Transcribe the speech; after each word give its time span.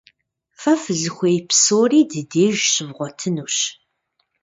Фэ 0.61 0.73
фызыхуей 0.81 1.39
псори 1.47 2.01
ди 2.09 2.21
деж 2.31 2.57
щывгъуэтынущ. 2.73 3.55